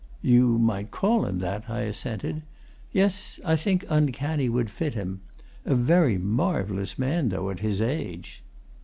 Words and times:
"You 0.23 0.57
might 0.57 0.89
call 0.89 1.27
him 1.27 1.37
that," 1.41 1.65
I 1.69 1.81
assented. 1.81 2.41
"Yes 2.91 3.39
I 3.45 3.55
think 3.55 3.85
uncanny 3.87 4.49
would 4.49 4.71
fit 4.71 4.95
him. 4.95 5.21
A 5.63 5.75
very 5.75 6.17
marvellous 6.17 6.97
man, 6.97 7.29
though, 7.29 7.51
at 7.51 7.59
his 7.59 7.83
age." 7.83 8.41